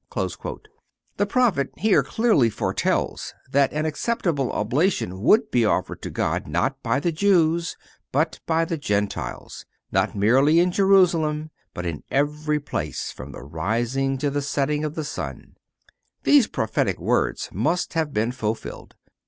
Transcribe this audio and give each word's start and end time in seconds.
(396) 0.11 0.71
The 1.17 1.27
prophet 1.27 1.69
here 1.77 2.01
clearly 2.01 2.49
foretells 2.49 3.35
that 3.51 3.71
an 3.71 3.85
acceptable 3.85 4.51
oblation 4.51 5.21
would 5.21 5.51
be 5.51 5.63
offered 5.63 6.01
to 6.01 6.09
God 6.09 6.47
not 6.47 6.81
by 6.81 6.99
Jews, 7.01 7.77
but 8.11 8.39
by 8.47 8.65
Gentiles; 8.65 9.67
not 9.91 10.15
merely 10.15 10.59
in 10.59 10.71
Jerusalem, 10.71 11.51
but 11.75 11.85
in 11.85 12.01
every 12.09 12.59
place 12.59 13.11
from 13.11 13.31
the 13.31 13.43
rising 13.43 14.17
to 14.17 14.31
the 14.31 14.41
setting 14.41 14.83
of 14.83 14.95
the 14.95 15.03
sun. 15.05 15.53
These 16.23 16.47
prophetic 16.47 16.97
words 16.99 17.49
must 17.53 17.93
have 17.93 18.11
been 18.11 18.31
fulfilled. 18.31 18.95